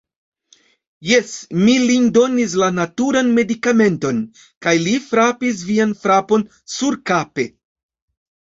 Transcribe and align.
Jes, 1.09 1.33
mi 1.65 1.75
lin 1.83 2.07
donis 2.15 2.55
la 2.61 2.69
naturan 2.79 3.29
medikamenton. 3.37 4.25
Kaj 4.67 4.75
li 4.87 4.97
frapis 5.11 5.63
vian 5.71 5.95
fraton 6.03 6.49
surkape. 6.81 7.51